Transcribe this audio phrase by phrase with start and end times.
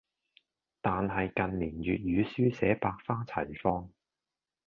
[0.81, 3.87] 但係近年粵語書寫百花齊放